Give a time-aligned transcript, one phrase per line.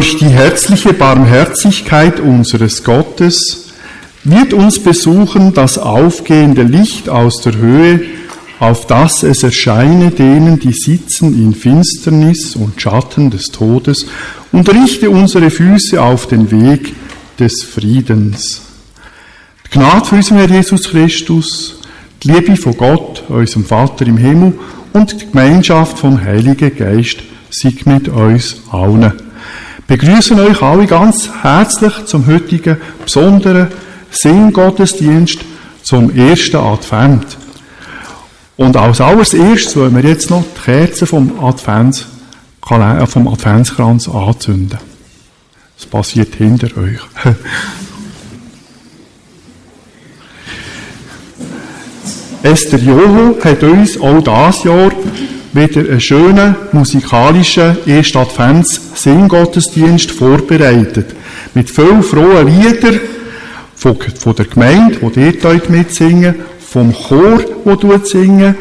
[0.00, 3.66] Durch die herzliche Barmherzigkeit unseres Gottes
[4.24, 8.00] wird uns besuchen das aufgehende Licht aus der Höhe,
[8.60, 14.06] auf das es erscheine denen, die sitzen in Finsternis und Schatten des Todes,
[14.52, 16.94] und richte unsere Füße auf den Weg
[17.38, 18.62] des Friedens.
[19.66, 21.78] Die Gnade für unseren Herr Jesus Christus,
[22.22, 24.54] die Liebe von Gott, unserem Vater im Himmel,
[24.94, 27.18] und die Gemeinschaft vom Heiligen Geist
[27.50, 29.19] sei mit uns allen.
[29.90, 33.66] Begrüßen euch alle ganz herzlich zum heutigen besonderen
[34.12, 35.40] Singgottesdienst
[35.82, 37.36] zum ersten Advent.
[38.56, 42.06] Und als allererstes wollen wir jetzt noch die Kerzen vom, Advents,
[42.70, 44.78] äh, vom Adventskranz anzünden.
[45.76, 47.00] Das passiert hinter euch.
[52.44, 54.92] Esther Joho hat uns auch dieses Jahr
[55.52, 61.14] wieder einen schönen musikalischen Erst Advents Singgottesdienst vorbereitet.
[61.54, 63.00] Mit vielen frohen Liedern
[63.74, 68.54] von, von der Gemeinde, die dort mitsingen, vom Chor, der singen,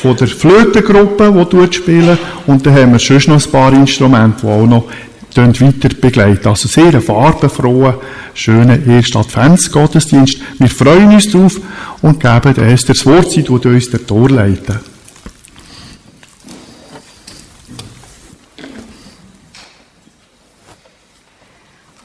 [0.00, 4.46] von der Flötengruppe, die spielen, und dann haben wir schon noch ein paar Instrumente, die
[4.46, 4.84] auch noch
[5.34, 6.48] weiter begleiten.
[6.48, 7.94] Also sehr ein farbenfrohen,
[8.34, 10.38] schönen ersten Adventsgottesdienst.
[10.58, 11.60] Wir freuen uns darauf
[12.02, 14.95] und geben Esther das Wort, sie uns der Tor leiten.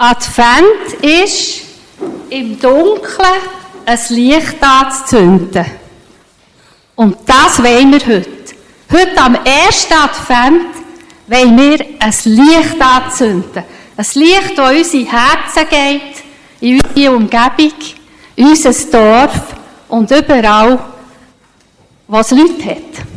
[0.03, 1.61] Advent ist
[2.31, 3.39] im Dunkeln
[3.85, 5.63] ein Licht anzuzünden.
[6.95, 8.55] Und das wollen wir heute.
[8.91, 10.73] Heute am ersten Advent
[11.27, 13.63] wollen wir ein Licht anzünden.
[13.95, 16.23] Ein Licht, das in unsere Herzen geht,
[16.61, 17.79] in unsere Umgebung,
[18.37, 19.55] in unser Dorf
[19.87, 20.79] und überall,
[22.07, 23.10] wo es Leute hat.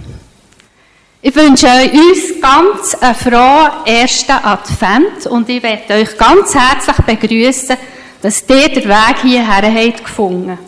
[1.27, 7.79] Ich wünsche uns ganz einen frohen ersten Advent und ich werde euch ganz herzlich begrüßen,
[8.21, 10.59] dass ihr den Weg hierher habt gefunden.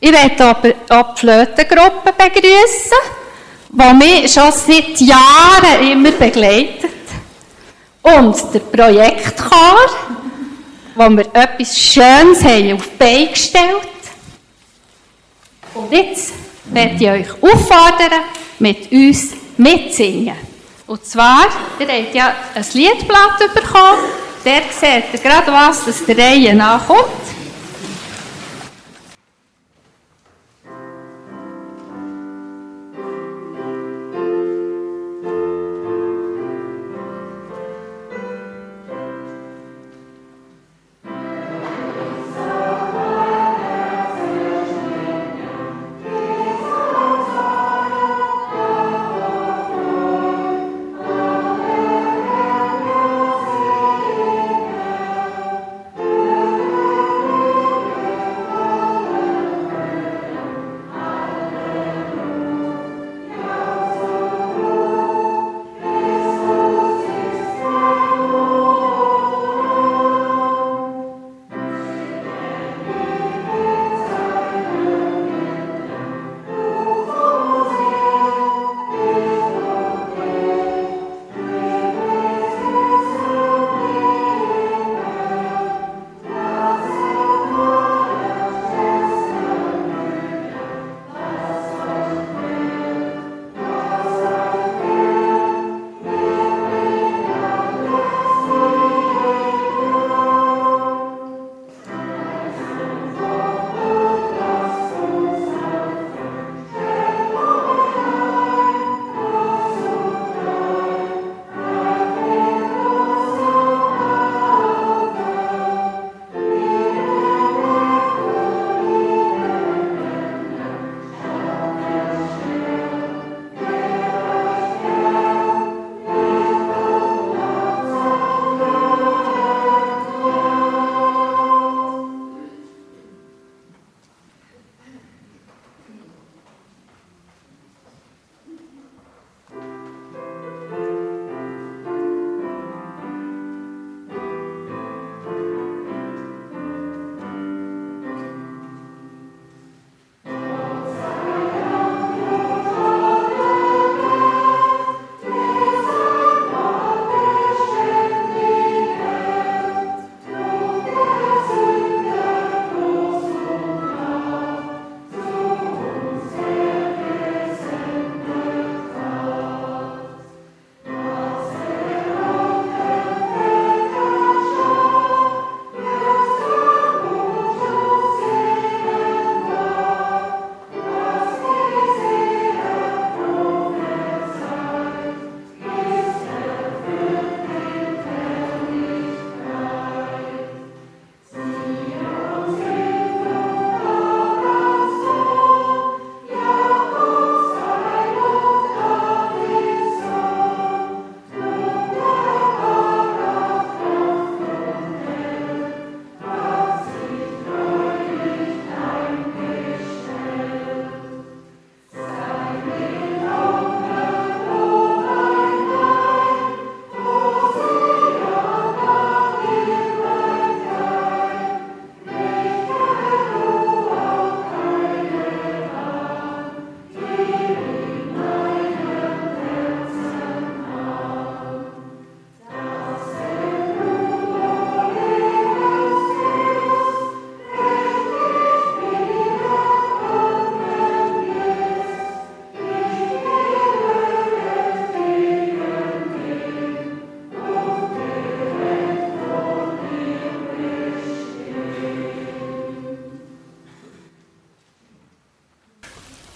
[0.00, 0.50] Ich werde
[0.88, 2.98] auch die Flötengruppe begrüßen
[3.70, 6.90] die mich schon seit Jahren immer begleitet.
[8.02, 9.78] Und der Projektchor,
[10.96, 13.88] wo wir etwas Schönes haben auf die Beine gestellt.
[15.72, 16.32] Und jetzt
[16.70, 18.22] werde ich euch auffordern,
[18.58, 20.36] mit uns mitzusingen.
[20.86, 21.46] Und zwar,
[21.78, 23.98] ihr habt ja ein Liedblatt bekommen,
[24.44, 27.35] der seht ihr gerade was, das der Reihe nachkommt.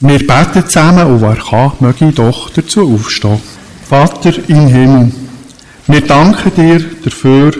[0.02, 3.38] Wir beten zusammen und wer kann, möge doch dazu aufstehen.
[3.86, 5.12] Vater im Himmel,
[5.88, 7.52] wir danken dir dafür,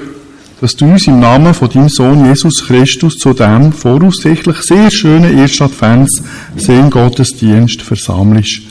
[0.58, 5.36] dass du uns im Namen von deinem Sohn Jesus Christus zu dem voraussichtlich sehr schönen
[5.38, 6.22] ersten Advents
[6.56, 8.62] Sehen Gottesdienst versammelst.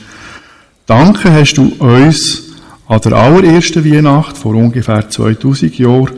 [0.86, 2.42] Danke hast du uns
[2.88, 6.10] an der allerersten Weihnacht vor ungefähr 2000 Jahren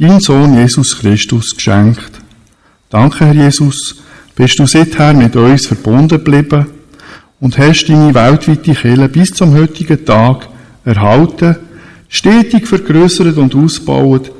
[0.00, 2.12] deinen Sohn Jesus Christus geschenkt.
[2.88, 3.96] Danke, Herr Jesus,
[4.34, 6.77] bist du seither mit uns verbunden geblieben
[7.40, 10.48] und hast deine weltweite Kirche bis zum heutigen Tag
[10.84, 11.56] erhalten,
[12.08, 14.32] stetig vergrößert und ausgebaut,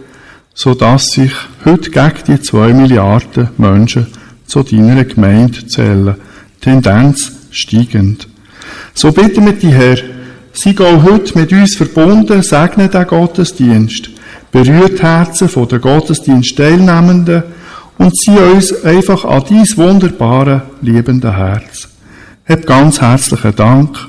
[0.55, 1.33] so dass sich
[1.64, 4.07] heute gegen die zwei Milliarden Menschen
[4.47, 6.17] zu deiner Gemeinde zählen.
[6.61, 8.26] Tendenz steigend.
[8.95, 9.99] So bitten wir dich, Herr,
[10.52, 14.11] sei auch heute mit uns verbunden, segne den Gottesdienst,
[14.50, 17.45] berührt die Herzen von der Gottesdienst-Teilnehmenden
[17.99, 21.88] und zieh uns einfach an dein wunderbare, liebende Herz.
[22.49, 24.09] Hab ganz herzlichen Dank,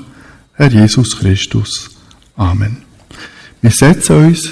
[0.54, 1.90] Herr Jesus Christus.
[2.36, 2.78] Amen.
[3.60, 4.50] Wir setzen uns.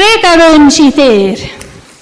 [0.00, 1.36] Frieden wünsche ich dir.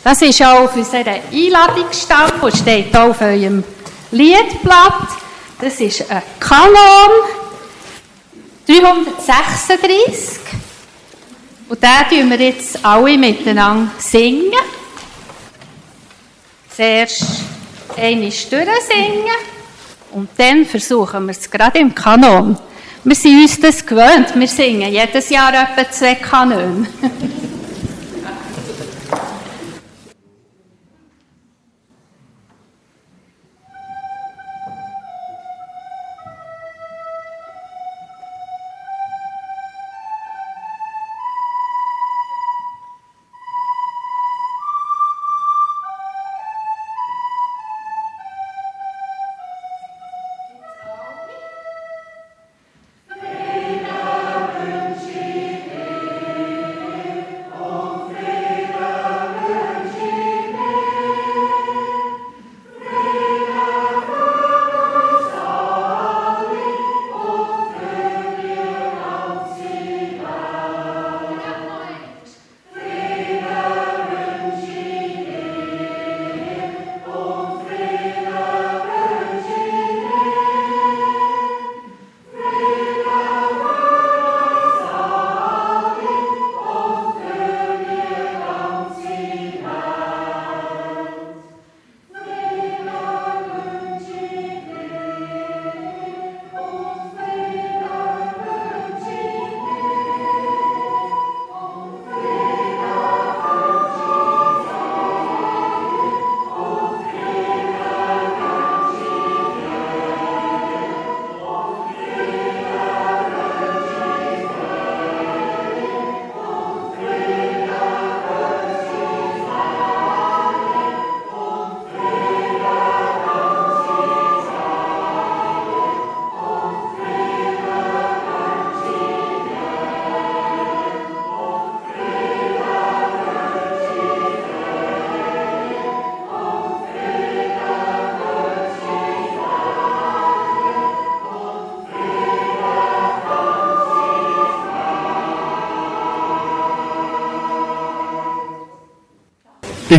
[0.05, 3.65] Das ist auch auf unserer Einladungsstand, die steht auf eurem
[4.13, 5.09] Liedblatt.
[5.61, 7.11] Das ist ein Kanon
[8.69, 10.39] 336.
[11.69, 14.53] Und den tun wir jetzt alle miteinander singen.
[16.77, 17.25] Zuerst
[18.31, 19.27] Stunde singen
[20.13, 22.57] und dann versuchen wir es gerade im Kanon.
[23.03, 24.29] Wir sind uns das gewöhnt.
[24.37, 26.87] Wir singen jedes Jahr etwa zwei Kanonen.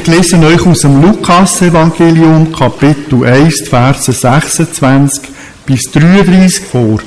[0.01, 5.29] Ich lese euch aus dem Lukas-Evangelium, Kapitel 1, Verse 26
[5.65, 6.99] bis 33 vor.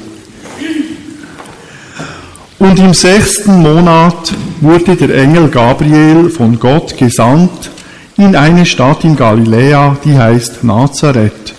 [2.59, 7.71] Und im sechsten Monat wurde der Engel Gabriel von Gott gesandt
[8.19, 11.55] in eine Stadt in Galiläa, die heißt Nazareth,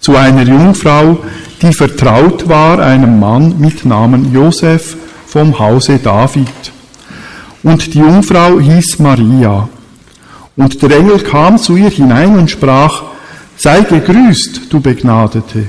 [0.00, 1.18] zu einer Jungfrau,
[1.60, 6.72] die vertraut war einem Mann mit Namen Josef vom Hause David.
[7.62, 9.68] Und die Jungfrau hieß Maria.
[10.58, 13.04] Und der Engel kam zu ihr hinein und sprach,
[13.56, 15.66] Sei gegrüßt, du Begnadete,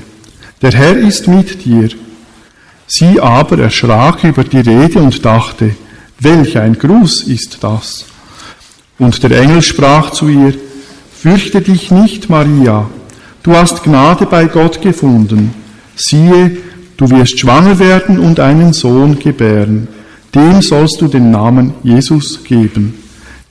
[0.60, 1.90] der Herr ist mit dir.
[2.88, 5.76] Sie aber erschrak über die Rede und dachte,
[6.18, 8.04] welch ein Gruß ist das?
[8.98, 10.54] Und der Engel sprach zu ihr,
[11.12, 12.90] Fürchte dich nicht, Maria,
[13.44, 15.54] du hast Gnade bei Gott gefunden.
[15.94, 16.56] Siehe,
[16.96, 19.86] du wirst schwanger werden und einen Sohn gebären.
[20.34, 22.99] Dem sollst du den Namen Jesus geben.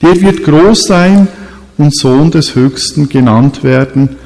[0.02, 1.28] Der wird groß sein
[1.76, 4.16] und Sohn des Höchsten genannt werden,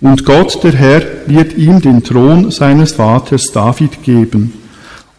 [0.00, 4.52] und Gott, der Herr, wird ihm den Thron seines Vaters David geben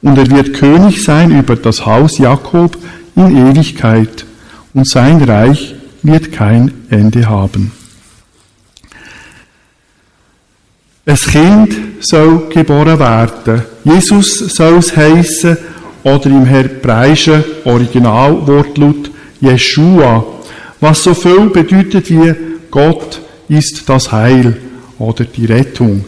[0.05, 2.77] und er wird König sein über das Haus Jakob
[3.15, 4.25] in Ewigkeit,
[4.75, 7.72] und sein Reich wird kein Ende haben.
[11.07, 13.63] Ein Kind soll geboren werden.
[13.84, 15.57] Jesus soll es heissen,
[16.03, 19.10] oder im hebräischen Originalwortlaut
[19.42, 20.25] Jeshua,
[20.80, 22.34] was so viel bedeutet wie
[22.72, 24.58] Gott ist das Heil
[25.00, 26.06] oder die Rettung.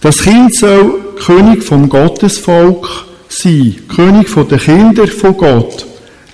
[0.00, 5.86] Das Kind soll König vom Gottesvolk sein, König der Kinder von Gott.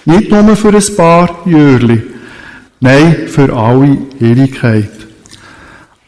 [0.04, 2.02] Nicht nur für ein paar Jahre,
[2.80, 4.90] nein, für alle Ewigkeit.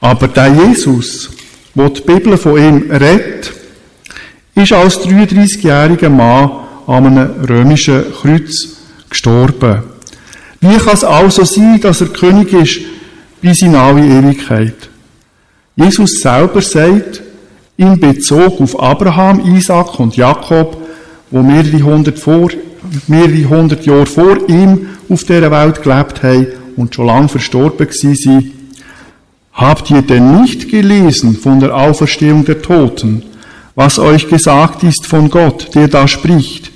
[0.00, 1.30] Aber der Jesus,
[1.75, 3.52] wo die Bibel von ihm redet,
[4.54, 6.50] ist als 33-jähriger Mann
[6.87, 8.76] an einem römischen Kreuz
[9.08, 9.95] gestorben.
[10.60, 12.80] Wie kann es also sein, dass er König ist
[13.40, 14.88] bis in alle Ewigkeit?
[15.76, 17.22] Jesus selber sagt,
[17.76, 20.76] in Bezug auf Abraham, Isaac und Jakob,
[21.30, 22.49] wo mehrere hundert, vor,
[23.06, 28.52] mehrere hundert Jahre vor ihm auf dieser Welt gelebt haben und schon lange verstorben sind.
[29.52, 33.23] Habt ihr denn nicht gelesen von der Auferstehung der Toten,
[33.75, 36.71] was euch gesagt ist von Gott, der da spricht?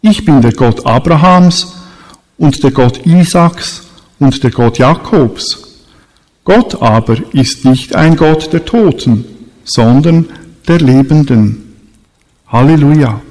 [0.00, 1.73] Ich bin der Gott Abrahams
[2.44, 3.84] und der Gott Isaaks
[4.18, 5.78] und der Gott Jakobs.
[6.44, 9.24] Gott aber ist nicht ein Gott der Toten,
[9.64, 10.28] sondern
[10.68, 11.74] der Lebenden.
[12.48, 13.22] Halleluja.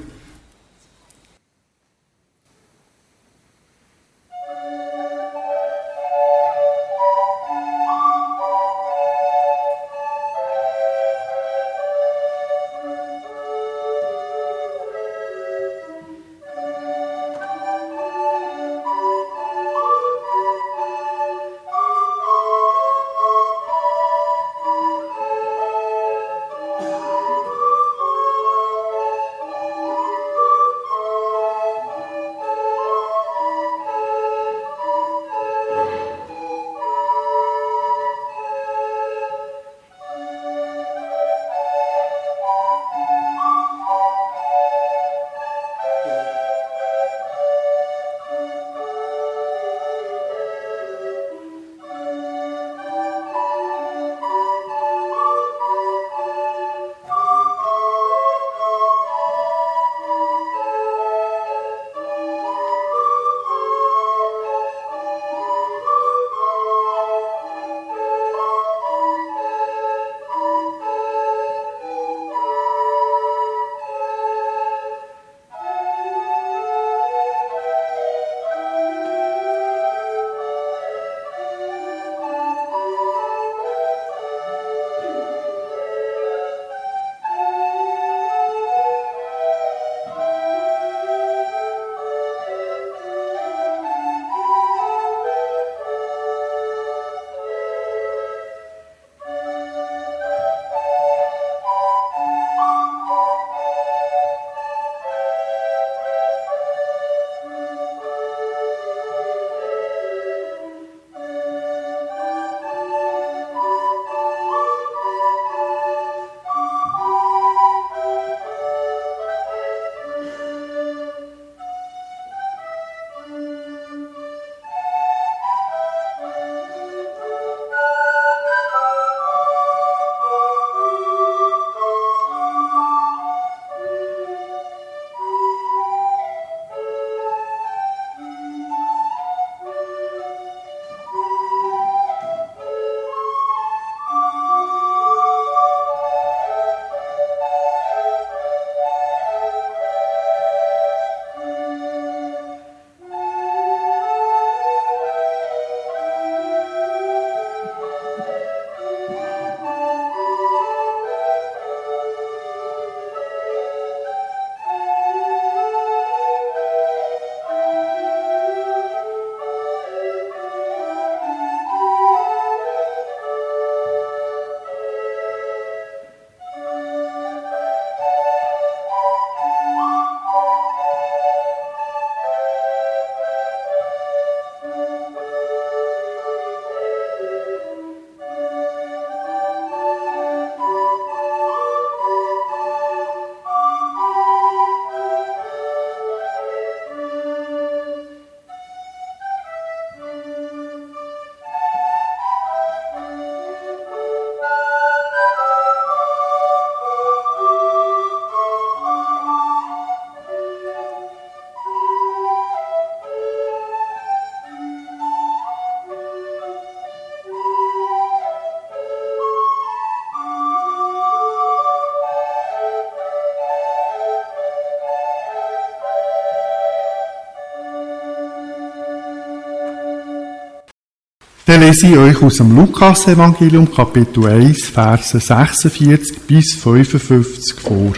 [231.46, 237.92] Dann lese ich euch aus dem Lukas-Evangelium, Kapitel 1, Verse 46 bis 55 vor.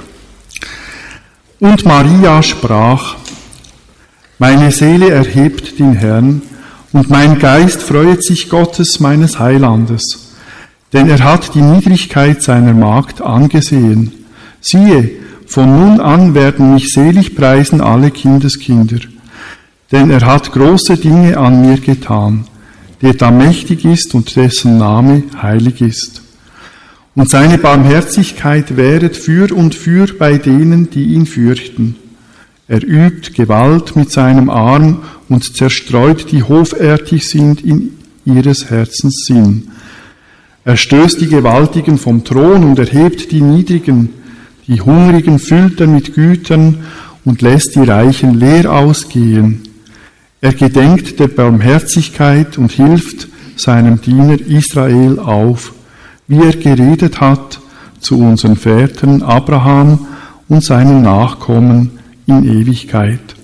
[1.60, 3.14] Und Maria sprach,
[4.40, 6.42] meine Seele erhebt den Herrn,
[6.92, 10.34] und mein Geist freuet sich Gottes meines Heilandes,
[10.92, 14.12] denn er hat die Niedrigkeit seiner Magd angesehen.
[14.60, 15.10] Siehe,
[15.46, 18.98] von nun an werden mich selig preisen alle Kindeskinder,
[19.92, 22.46] denn er hat große Dinge an mir getan
[23.02, 26.22] der da mächtig ist und dessen Name heilig ist.
[27.14, 31.96] Und seine Barmherzigkeit wäret für und für bei denen, die ihn fürchten.
[32.68, 39.68] Er übt Gewalt mit seinem Arm und zerstreut die hoffärtig sind in ihres Herzens Sinn.
[40.64, 44.10] Er stößt die Gewaltigen vom Thron und erhebt die Niedrigen,
[44.66, 46.78] die Hungrigen füllt er mit Gütern
[47.24, 49.65] und lässt die Reichen leer ausgehen.
[50.40, 55.72] Er gedenkt der Barmherzigkeit und hilft seinem Diener Israel auf,
[56.28, 57.60] wie er geredet hat
[58.00, 60.06] zu unseren Vätern Abraham
[60.48, 63.36] und seinen Nachkommen in Ewigkeit.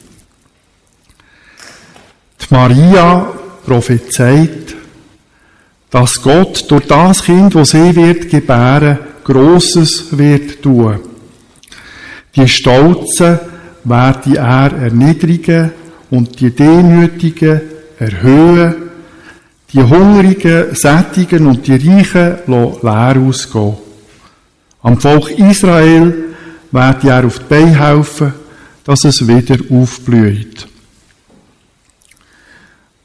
[2.52, 3.32] Maria
[3.64, 4.74] prophezeit,
[5.90, 11.00] dass Gott durch das Kind, wo sie wird gebären, Großes wird tun.
[12.36, 13.38] Die Stolzen
[13.84, 15.70] werde er erniedrigen
[16.12, 17.62] und die Demütigen
[17.98, 18.74] erhöhen,
[19.72, 22.36] die Hungrigen sättigen und die Reichen
[22.82, 23.78] leer ausgehen.
[24.82, 26.12] Am Volk Israel
[26.70, 28.34] werde er auf die Beine helfen,
[28.84, 30.68] dass es wieder aufblüht.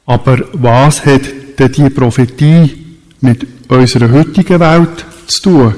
[0.04, 1.22] Aber was hat
[1.58, 5.74] denn die Prophetie mit unserer heutigen Welt zu tun?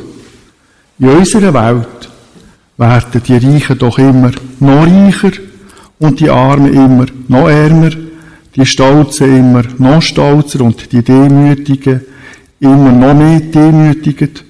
[0.98, 2.08] In unserer Welt
[2.76, 5.49] werden die Reichen doch immer noch reicher
[6.00, 7.90] und die Armen immer noch ärmer,
[8.56, 12.00] die Stolzen immer noch stolzer und die Demütigen
[12.58, 14.44] immer noch mehr demütigend.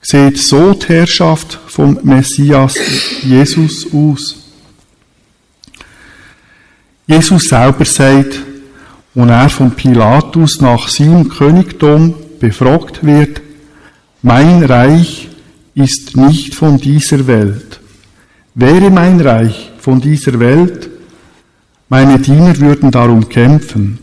[0.00, 2.74] Sieht so die Herrschaft vom Messias
[3.22, 4.36] Jesus aus?
[7.06, 8.40] Jesus selber sagt,
[9.14, 13.42] und er von Pilatus nach seinem Königtum befragt wird,
[14.22, 15.28] mein Reich
[15.74, 17.80] ist nicht von dieser Welt.
[18.54, 20.90] Wäre mein Reich von dieser Welt.
[21.88, 23.98] Meine Diener würden darum kämpfen.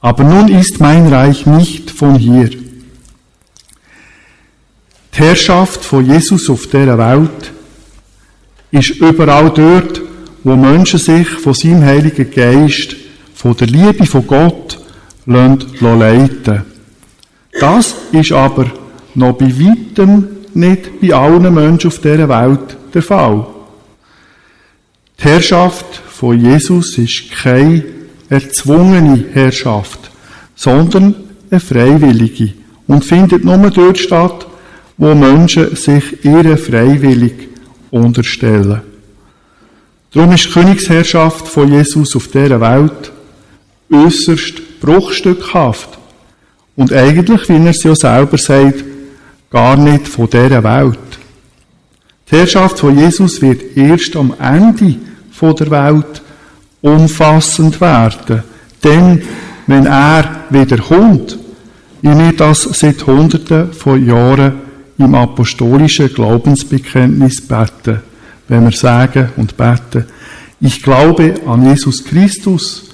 [0.00, 2.50] Aber nun ist mein Reich nicht von hier.
[5.14, 7.52] Die Herrschaft von Jesus auf dieser Welt
[8.70, 10.02] ist überall dort,
[10.44, 12.96] wo Menschen sich von seinem Heiligen Geist,
[13.34, 14.78] von der Liebe von Gott,
[15.24, 16.62] leiten
[17.58, 18.66] Das ist aber
[19.14, 23.55] noch bei weitem nicht bei allen Menschen auf dieser Welt der Fall.
[25.18, 27.84] Die Herrschaft von Jesus ist keine
[28.28, 30.10] erzwungene Herrschaft,
[30.54, 31.14] sondern
[31.50, 32.54] eine freiwillige
[32.86, 34.46] und findet nur dort statt,
[34.98, 37.48] wo Menschen sich ihre freiwillig
[37.90, 38.82] unterstellen.
[40.12, 43.12] Darum ist die Königsherrschaft von Jesus auf dieser Welt
[43.92, 45.98] äußerst bruchstückhaft
[46.74, 48.84] und eigentlich, wie er es ja selber sagt,
[49.50, 50.98] gar nicht von dieser Welt.
[52.30, 54.96] Die Herrschaft von Jesus wird erst am Ende
[55.40, 56.22] der Welt
[56.82, 58.42] umfassend werden.
[58.82, 59.22] Denn,
[59.66, 61.38] wenn er wieder kommt,
[62.02, 64.54] wie wir das seit Hunderten von Jahren
[64.98, 68.00] im apostolischen Glaubensbekenntnis beten,
[68.48, 70.06] wenn wir sagen und beten,
[70.60, 72.90] ich glaube an Jesus Christus,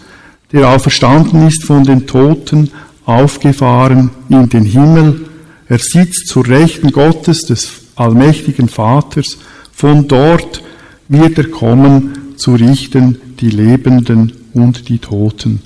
[0.52, 2.70] der auferstanden ist von den Toten,
[3.06, 5.26] aufgefahren in den Himmel.
[5.68, 9.38] Er sitzt zur Rechten Gottes des allmächtigen Vaters,
[9.72, 10.62] von dort
[11.08, 15.62] wird er kommen zu richten die Lebenden und die Toten.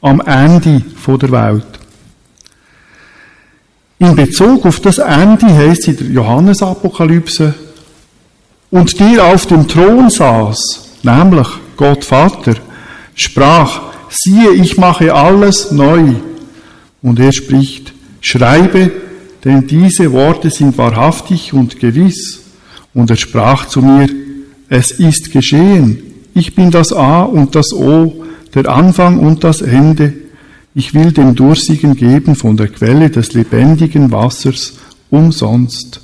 [0.00, 1.66] Am Ende der Welt.
[3.98, 7.54] In Bezug auf das Ende heißt in der Johannesapokalypse,
[8.70, 12.54] und der auf dem Thron saß, nämlich Gott Vater,
[13.14, 16.14] sprach, siehe, ich mache alles neu.
[17.00, 18.90] Und er spricht, schreibe,
[19.44, 22.40] denn diese Worte sind wahrhaftig und gewiss.
[22.94, 24.08] Und er sprach zu mir,
[24.68, 25.98] es ist geschehen.
[26.34, 30.14] Ich bin das A und das O, der Anfang und das Ende.
[30.74, 34.74] Ich will dem Durstigen geben von der Quelle des lebendigen Wassers
[35.10, 36.00] umsonst.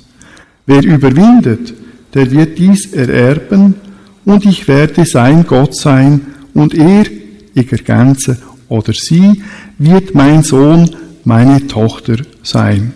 [0.65, 1.73] Wer überwindet,
[2.13, 3.75] der wird dies ererben,
[4.23, 6.21] und ich werde sein Gott sein,
[6.53, 7.05] und er,
[7.53, 8.37] ich ergänze,
[8.69, 9.41] oder sie,
[9.77, 10.89] wird mein Sohn,
[11.25, 12.93] meine Tochter sein.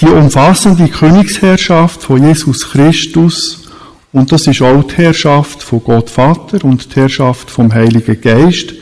[0.00, 3.68] Die umfassende Königsherrschaft von Jesus Christus,
[4.12, 8.74] und das ist auch die Herrschaft von Gott Vater und die Herrschaft vom Heiligen Geist,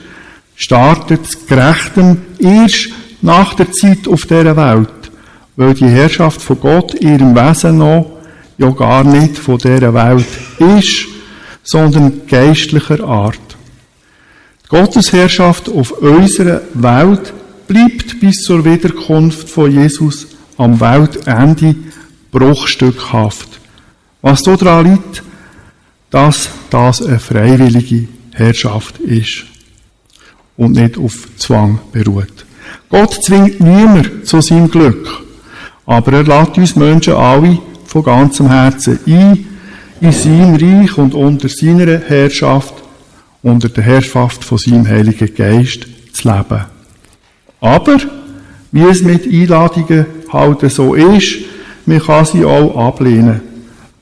[0.57, 2.90] startet gerechtem erst
[3.22, 5.11] nach der Zeit auf dieser Welt,
[5.57, 8.11] weil die Herrschaft von Gott ihrem Wesen noch
[8.59, 10.26] ja gar nicht von dieser Welt
[10.76, 11.07] ist,
[11.62, 13.38] sondern geistlicher Art.
[14.64, 17.33] Die Gottesherrschaft auf unserer Welt
[17.66, 21.74] bleibt bis zur Wiederkunft von Jesus am Weltende
[22.30, 23.60] bruchstückhaft.
[24.22, 25.22] Was daran liegt,
[26.10, 29.44] dass das eine freiwillige Herrschaft ist
[30.56, 32.46] und nicht auf Zwang beruht.
[32.88, 35.22] Gott zwingt niemand zu seinem Glück,
[35.86, 39.46] aber er lädt uns Menschen alle von ganzem Herzen ein,
[40.00, 42.74] in seinem Reich und unter seiner Herrschaft,
[43.42, 46.64] unter der Herrschaft von seinem Heiligen Geist zu leben.
[47.60, 47.96] Aber,
[48.76, 51.38] wie es mit Einladungen halt so ist,
[51.86, 53.40] man kann sie auch ablehnen.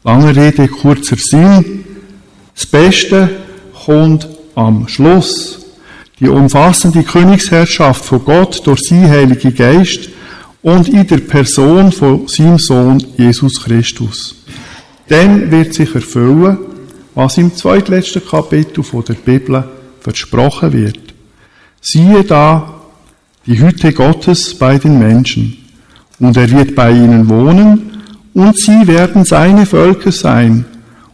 [0.02, 1.84] Lange Rede, kurzer Sinn.
[2.56, 3.30] Das Beste
[3.84, 5.64] kommt am Schluss.
[6.18, 10.08] Die umfassende Königsherrschaft von Gott durch sein Heilige Geist
[10.60, 14.34] und in der Person von seinem Sohn Jesus Christus.
[15.06, 16.58] Dann wird sich erfüllen,
[17.14, 19.62] was im zweitletzten Kapitel von der Bibel
[20.00, 20.98] versprochen wird.
[21.80, 22.73] Siehe da,
[23.46, 25.59] die Hütte Gottes bei den Menschen,
[26.18, 27.90] und er wird bei ihnen wohnen,
[28.33, 30.64] und sie werden seine Völker sein,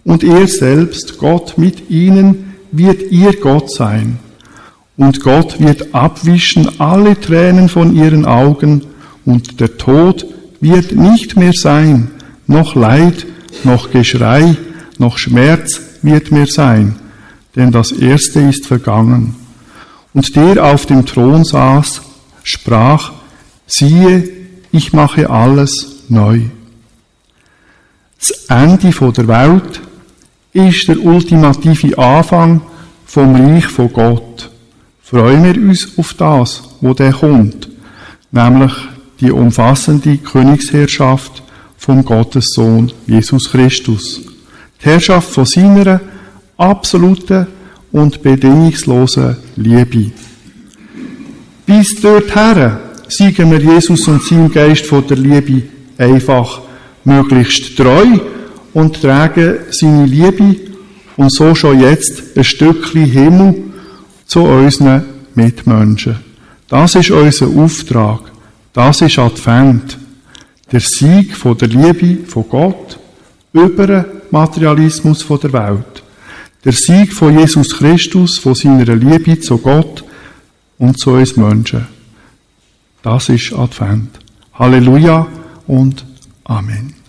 [0.05, 4.19] und er selbst, Gott mit ihnen, wird ihr Gott sein.
[4.97, 8.83] Und Gott wird abwischen alle Tränen von ihren Augen,
[9.25, 10.27] und der Tod
[10.61, 12.11] wird nicht mehr sein,
[12.47, 13.27] noch Leid,
[13.65, 14.57] noch Geschrei,
[14.99, 16.97] noch Schmerz wird mehr sein,
[17.57, 19.35] denn das Erste ist vergangen.
[20.13, 22.03] Und der auf dem Thron saß,
[22.43, 23.13] sprach,
[23.67, 24.29] siehe,
[24.73, 26.43] ich mache alles neu.
[28.19, 29.81] Das Ende der Welt
[30.53, 32.61] ist der ultimative Anfang
[33.07, 34.51] vom Reich von Gott.
[35.03, 37.69] Freuen wir uns auf das, wo der kommt,
[38.31, 38.73] nämlich
[39.21, 41.43] die umfassende Königsherrschaft
[41.77, 44.21] vom Gottessohn Jesus Christus.
[44.81, 46.01] Die Herrschaft von seiner
[46.57, 47.47] absoluten
[47.91, 50.13] und bedingungslosen Liebe.
[51.71, 55.63] Bis dorthin siegen wir Jesus und seinem Geist von der Liebe
[55.99, 56.63] einfach
[57.05, 58.19] möglichst treu
[58.75, 60.57] und tragen seine Liebe
[61.17, 63.55] und so schon jetzt ein Stückchen Himmel
[64.27, 65.05] zu unseren
[65.37, 66.17] Mitmenschen.
[66.69, 68.33] Das ist unser Auftrag.
[68.73, 69.97] Das ist Advent.
[70.73, 72.99] Der Sieg von der Liebe von Gott
[73.53, 76.03] über den Materialismus von der Welt.
[76.65, 80.03] Der Sieg von Jesus Christus, von seiner Liebe zu Gott
[80.81, 81.87] und zu uns Menschen.
[83.03, 84.19] Das ist Advent.
[84.55, 85.27] Halleluja
[85.67, 86.05] und
[86.45, 87.00] Amen.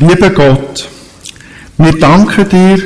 [0.00, 0.88] Lieber Gott,
[1.76, 2.78] wir danken dir,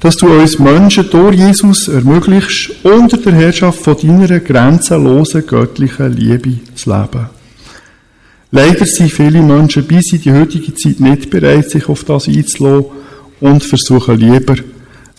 [0.00, 6.58] dass du uns Menschen durch Jesus ermöglichst, unter der Herrschaft von deiner grenzenlosen göttlichen Liebe
[6.74, 7.26] zu leben.
[8.50, 12.86] Leider sind viele Menschen bis in die heutige Zeit nicht bereit, sich auf das einzulassen
[13.40, 14.54] und versuchen lieber,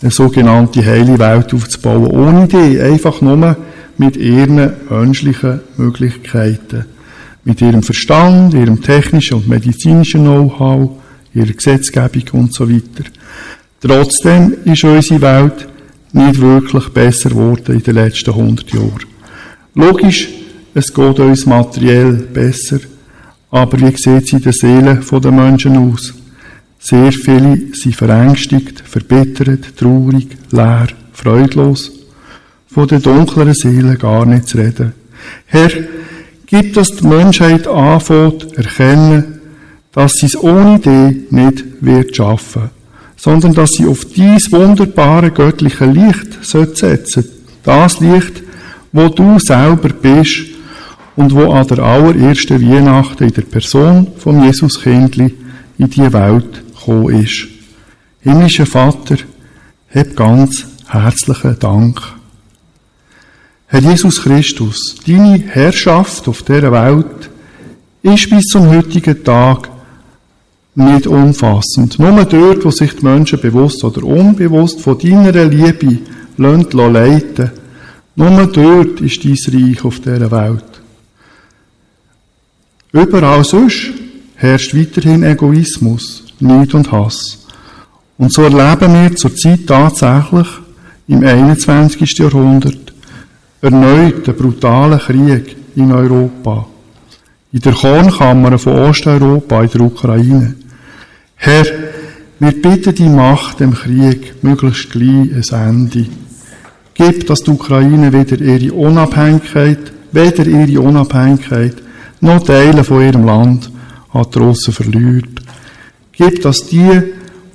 [0.02, 3.56] eine sogenannte heile Welt aufzubauen, ohne die, einfach nur
[3.98, 6.86] mit ihren menschlichen Möglichkeiten,
[7.44, 11.03] mit ihrem Verstand, ihrem technischen und medizinischen Know-how,
[11.34, 13.04] ihrer Gesetzgebung und so weiter.
[13.80, 15.68] Trotzdem ist unsere Welt
[16.12, 19.04] nicht wirklich besser geworden in den letzten 100 Jahren.
[19.74, 20.28] Logisch,
[20.72, 22.78] es geht uns materiell besser,
[23.50, 26.14] aber wie sieht es in der Seele der Menschen aus?
[26.78, 31.90] Sehr viele sind verängstigt, verbittert, traurig, leer, freudlos.
[32.66, 34.92] Von den dunkleren Seelen gar nicht zu reden.
[35.46, 35.70] Herr,
[36.46, 39.33] gib, dass die Menschheit anfängt, erkennen,
[39.94, 42.70] dass sie es ohne dich nicht wird schaffen,
[43.16, 47.24] sondern dass sie auf dies wunderbare göttliche Licht setzen
[47.62, 48.42] Das Licht,
[48.92, 50.46] wo du selber bist
[51.16, 55.34] und wo an der allerersten Weihnachten in der Person von Jesus Kindli
[55.78, 57.46] in die Welt gekommen ist.
[58.20, 59.16] Himmlischer Vater,
[59.94, 62.00] hab ganz herzlichen Dank.
[63.66, 67.30] Herr Jesus Christus, deine Herrschaft auf dieser Welt
[68.02, 69.70] ist bis zum heutigen Tag
[70.74, 71.98] nicht umfassend.
[71.98, 75.98] Nur dort, wo sich die Menschen bewusst oder unbewusst von deiner Liebe
[76.36, 77.50] leiten leiten
[78.16, 80.64] nur dort ist dein Reich auf dieser Welt.
[82.92, 83.90] Überall sonst
[84.36, 87.44] herrscht weiterhin Egoismus, Neid und Hass.
[88.16, 90.46] Und so erleben wir zurzeit tatsächlich
[91.08, 92.18] im 21.
[92.18, 92.92] Jahrhundert
[93.60, 96.66] erneut einen brutalen Krieg in Europa.
[97.52, 100.54] In der Kornkammer von Osteuropa, in der Ukraine.
[101.36, 101.66] Herr,
[102.38, 106.06] wir bitten die Macht dem Krieg möglichst gleich ein Ende.
[106.94, 111.76] Gib, dass die Ukraine wieder ihre Unabhängigkeit, weder ihre Unabhängigkeit
[112.20, 113.70] noch Teile von ihrem Land
[114.12, 115.40] an die Russen verliert.
[116.12, 117.02] Gib, dass die,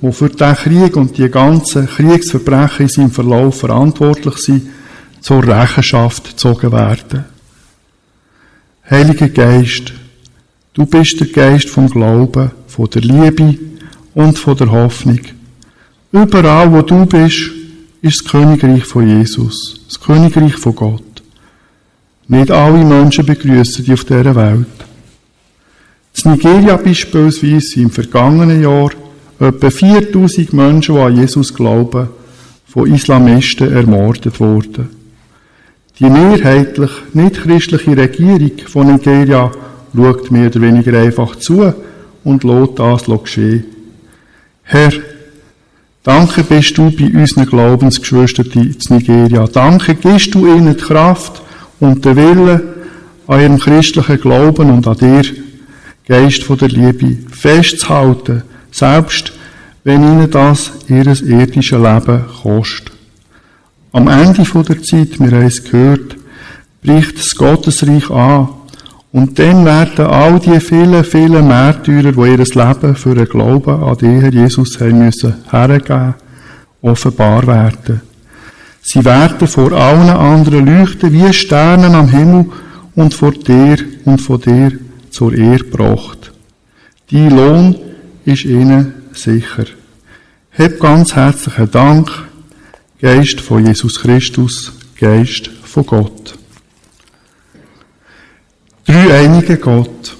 [0.02, 4.68] die für den Krieg und die ganzen Kriegsverbrechen in seinem Verlauf verantwortlich sind,
[5.20, 7.24] zur Rechenschaft gezogen werden.
[8.90, 9.92] Heiliger Geist,
[10.74, 13.56] du bist der Geist vom Glauben, von der Liebe,
[14.14, 15.20] und von der Hoffnung.
[16.12, 17.50] Überall, wo du bist,
[18.02, 21.22] ist das Königreich von Jesus, das Königreich von Gott.
[22.26, 24.66] Nicht alle Menschen begrüßen dich auf dieser Welt.
[26.24, 28.90] In Nigeria beispielsweise sind im vergangenen Jahr
[29.38, 32.08] etwa 4000 Menschen, die an Jesus glauben,
[32.66, 34.88] von Islamisten ermordet worden.
[35.98, 39.50] Die mehrheitlich nicht christliche Regierung von Nigeria
[39.94, 41.72] schaut mehr oder weniger einfach zu
[42.24, 43.64] und lässt das geschehen.
[44.62, 44.92] Herr,
[46.02, 49.46] danke bist du bei unseren Glaubensgeschwistern in Nigeria.
[49.46, 51.42] Danke gibst du ihnen die Kraft
[51.80, 52.60] und den Willen,
[53.26, 55.22] an ihrem christlichen Glauben und an dir,
[56.06, 59.32] Geist von der Liebe, festzuhalten, selbst
[59.84, 62.92] wenn ihnen das ihr irdisches Leben kostet.
[63.92, 66.16] Am Ende der Zeit, wir haben es gehört,
[66.82, 68.48] bricht das Gottesreich an
[69.12, 73.96] und dann werden all die vielen, vielen Märtyrer, die ihr Leben für den Glauben an
[73.96, 76.14] den Herr Jesus haben müssen hergeben,
[76.80, 78.02] offenbar werden.
[78.82, 82.46] Sie werden vor allen anderen leuchten wie Sterne am Himmel
[82.94, 84.72] und vor dir und von dir
[85.10, 86.32] zur Ehre gebracht.
[87.10, 87.76] Dein Lohn
[88.24, 89.64] ist ihnen sicher.
[90.56, 92.10] Hab ganz herzlichen Dank,
[93.00, 96.39] Geist von Jesus Christus, Geist von Gott.
[98.86, 100.16] Dreieinige Gott,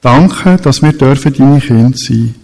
[0.00, 2.34] danke, dass wir dürfen deine Kinder sein.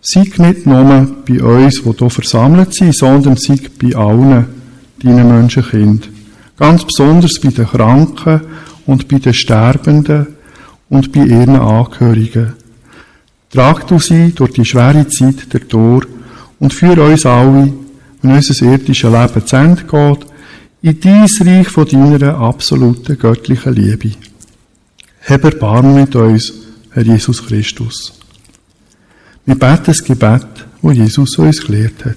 [0.00, 4.46] Sei nicht nur bei uns, die hier versammelt sind, sondern sei bei allen
[5.02, 6.08] deinen Menschenkind.
[6.58, 8.40] Ganz besonders bei den Kranken
[8.86, 10.26] und bei den Sterbenden
[10.88, 12.54] und bei ihren Angehörigen.
[13.50, 16.02] Trag du sie durch die schwere Zeit der Tor
[16.58, 17.72] und führe uns alle,
[18.22, 20.26] wenn unser irdisches Leben zu Ende geht,
[20.82, 24.12] in dies Reich von deiner absoluten göttlichen Liebe.
[25.24, 26.52] Hab Erbarmen mit uns,
[26.90, 28.12] Herr Jesus Christus.
[29.46, 32.16] Wir beten das Gebet, wo Jesus uns gelehrt hat.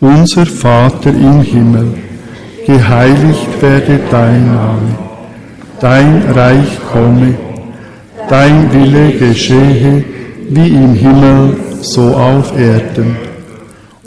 [0.00, 1.94] Unser Vater im Himmel,
[2.66, 4.98] geheiligt werde dein Name,
[5.80, 7.38] dein Reich komme,
[8.28, 10.04] dein Wille geschehe,
[10.48, 13.16] wie im Himmel, so auf Erden.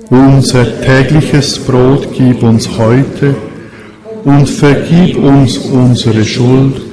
[0.09, 3.33] Unser tägliches Brot gib uns heute
[4.25, 6.92] und vergib uns unsere Schuld,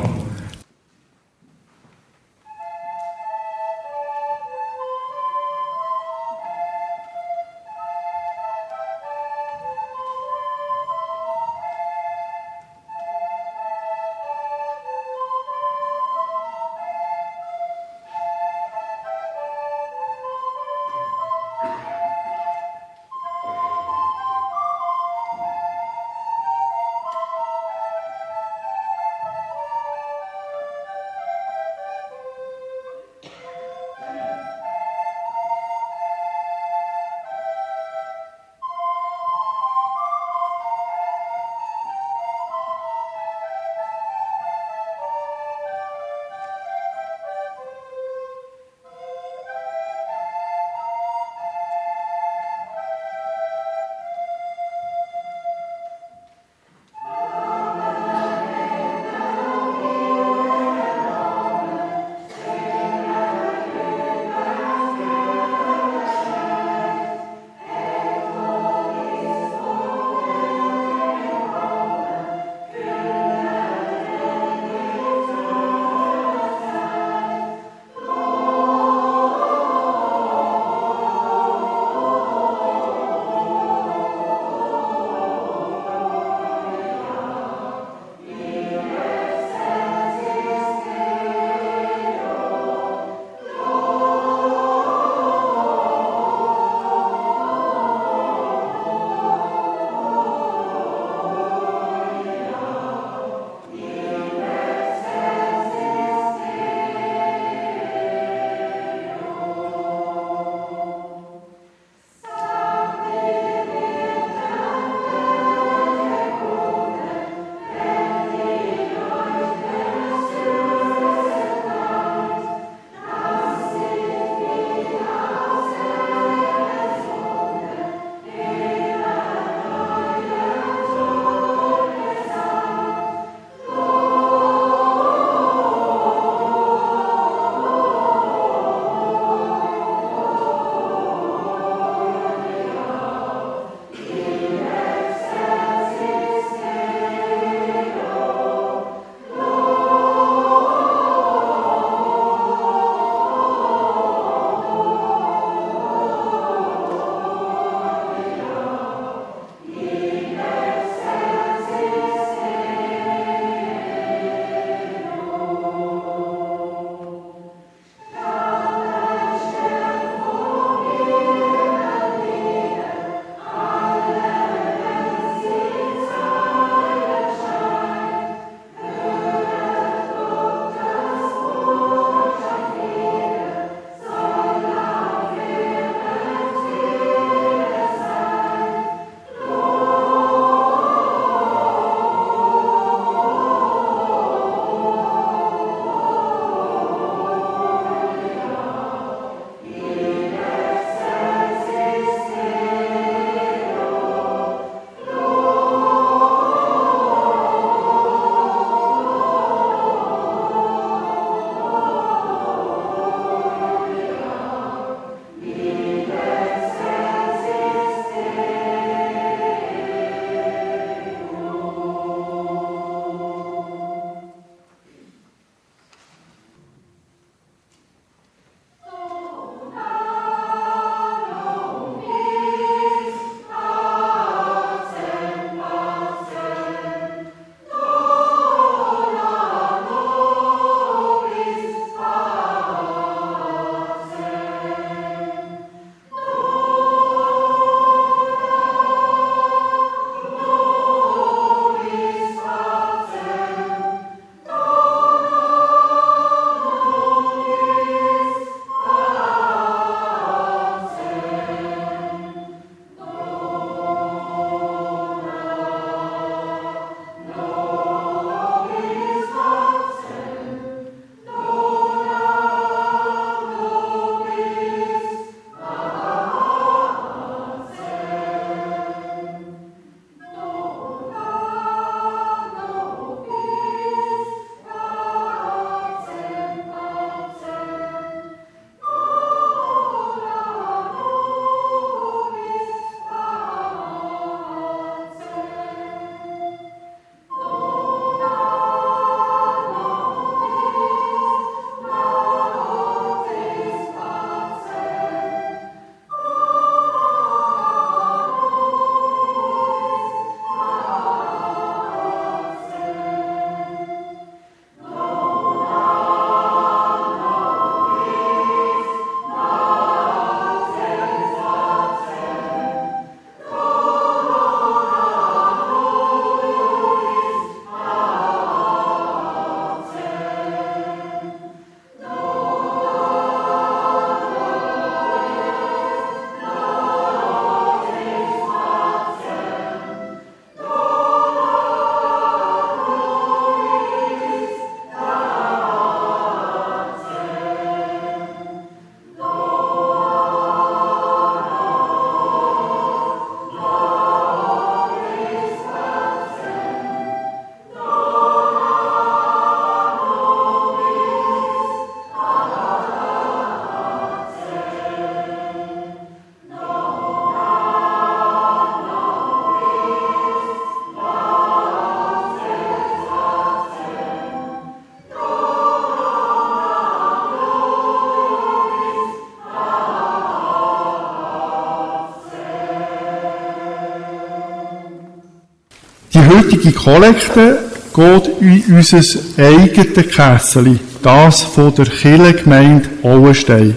[386.63, 387.57] Die Kollekte
[387.93, 389.01] geht in unser
[389.37, 393.75] eigenes Kessel, das von der Kirchengemeinde Auenstein.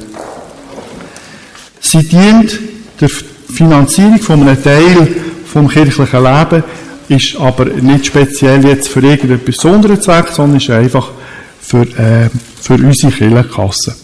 [1.80, 2.58] Sie dient
[3.00, 5.08] der Finanzierung von einem Teil
[5.46, 6.64] vom kirchlichen Leben,
[7.08, 11.10] ist aber nicht speziell jetzt für irgendeinen besonderen Zweck, sondern ist einfach
[11.60, 12.28] für, äh,
[12.60, 13.94] für unsere Kirchenkasse.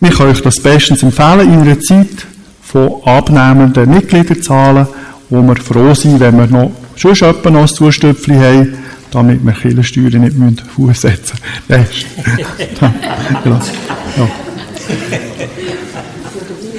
[0.00, 2.26] Wir können euch das bestens empfehlen in einer Zeit
[2.62, 4.88] von abnehmenden Mitgliederzahlen,
[5.30, 7.16] wo wir froh sind, wenn wir noch schon
[7.52, 8.74] noch ein Zustöpfchen haben,
[9.10, 11.38] damit wir Kirchensteuern nicht müssen Fuß setzen
[11.68, 12.06] müssen.
[14.16, 14.28] ja.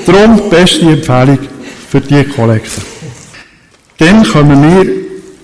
[0.06, 1.40] Darum beste Empfehlung
[1.90, 2.82] für die Kollekte.
[3.98, 4.86] Dann kommen wir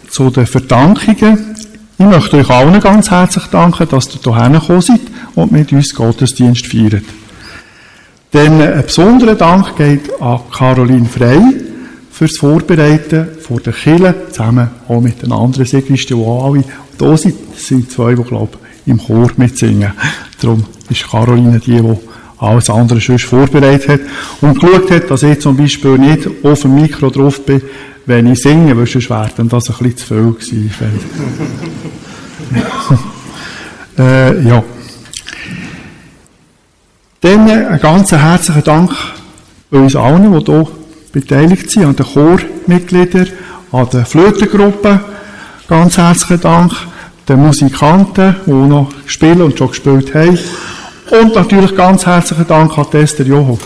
[0.10, 1.56] zu den Verdankungen.
[1.98, 5.02] Ich möchte euch allen ganz herzlich danken, dass ihr hierher gekommen seid
[5.36, 7.04] und mit uns Gottesdienst feiert.
[8.34, 11.40] Denn ein besonderer Dank geht an Caroline Frey
[12.16, 16.64] fürs Vorbereiten vor der Kille zusammen auch mit den anderen Sigristen, die alle
[16.98, 17.36] da sind.
[17.54, 19.92] Das sind zwei, die, glaube ich, im Chor mitsingen.
[20.40, 21.98] Darum ist Caroline die, die
[22.38, 24.00] alles andere schon vorbereitet hat
[24.40, 27.62] und geschaut hat, dass ich zum Beispiel nicht auf dem Mikro drauf bin,
[28.06, 31.00] wenn ich singe, weil sonst wäre dann das ein bisschen zu viel gewesen.
[34.00, 34.64] äh, ja.
[37.20, 38.92] Dann einen ganz herzlichen Dank
[39.70, 40.85] uns allen, die hier
[41.16, 43.30] beteiligt sind, an den Chormitgliedern,
[43.72, 45.00] an der Flötengruppe.
[45.68, 46.74] Ganz herzlichen Dank
[47.28, 50.38] den Musikanten, die noch spielen und schon gespielt haben.
[51.10, 53.58] Und natürlich ganz herzlichen Dank an Esther Joho.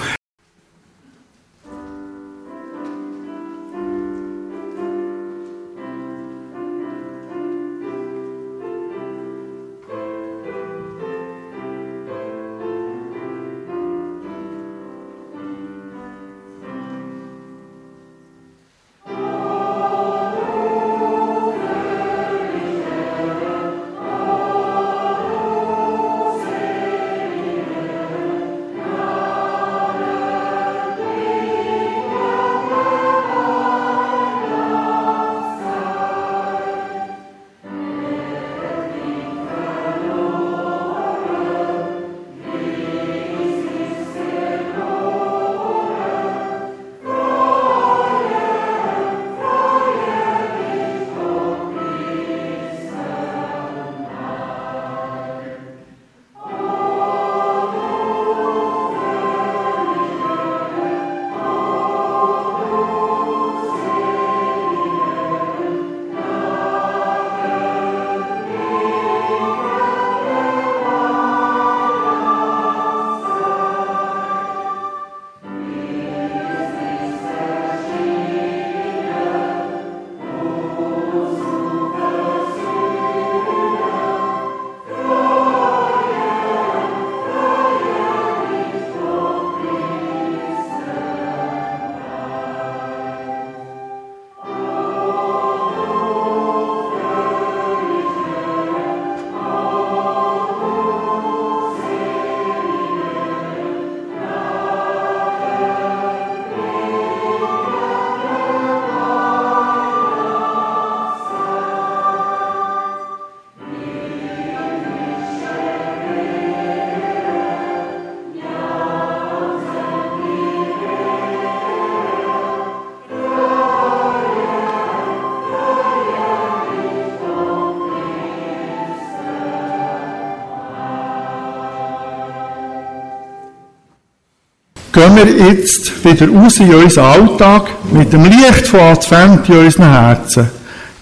[134.92, 139.92] Gehen wir jetzt wieder raus in unseren Alltag mit dem Licht von Advent in unseren
[139.92, 140.50] Herzen.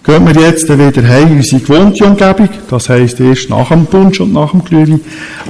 [0.03, 4.21] Gehen wir jetzt wieder heim in unsere gewohnte Umgebung, das heisst erst nach dem Punsch
[4.21, 5.01] und nach dem Glühwein,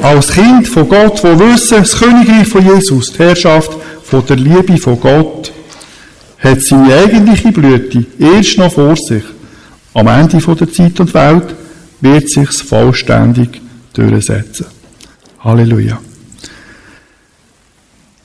[0.02, 3.72] als Kind von Gott, wo wissen, das Königreich von Jesus, die Herrschaft
[4.04, 5.52] von der Liebe von Gott,
[6.40, 9.24] hat seine eigentliche Blüte erst noch vor sich.
[9.94, 11.56] Am Ende der Zeit und Welt
[12.02, 13.62] wird sich's vollständig
[13.94, 14.66] durchsetzen.
[15.40, 16.00] Halleluja.